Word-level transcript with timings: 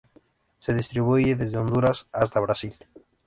Se 0.57 0.73
distribuye 0.73 1.35
desde 1.35 1.59
Honduras 1.59 2.07
hasta 2.11 2.39
Brasil. 2.39 2.73